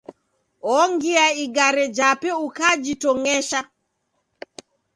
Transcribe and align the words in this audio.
Ongia 0.77 1.25
igare 1.43 1.85
jape 1.97 2.29
ukajitong'esha. 2.45 3.59